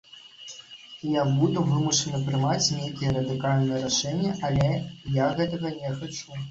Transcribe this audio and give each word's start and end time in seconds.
І 1.07 1.11
я 1.19 1.25
буду 1.41 1.59
вымушаны 1.67 2.23
прымаць 2.31 2.73
нейкія 2.79 3.15
радыкальныя 3.21 3.87
рашэнні, 3.87 4.35
але 4.51 4.69
я 5.23 5.33
гэтага 5.43 5.79
не 5.81 5.99
хачу. 6.03 6.35